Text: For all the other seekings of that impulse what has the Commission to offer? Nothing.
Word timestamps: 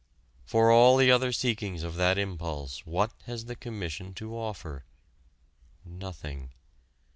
For 0.45 0.71
all 0.71 0.97
the 0.97 1.11
other 1.11 1.31
seekings 1.31 1.83
of 1.83 1.93
that 1.93 2.17
impulse 2.17 2.87
what 2.87 3.13
has 3.27 3.45
the 3.45 3.55
Commission 3.55 4.15
to 4.15 4.35
offer? 4.35 4.83
Nothing. 5.85 6.53